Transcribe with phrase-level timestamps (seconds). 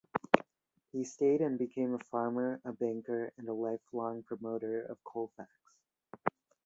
[0.91, 5.51] He stayed and became a farmer, a banker, and a lifelong promoter of Colfax.